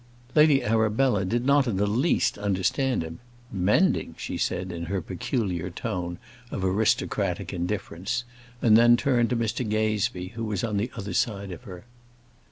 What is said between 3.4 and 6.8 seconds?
"Mending!" she said, in her peculiar tone of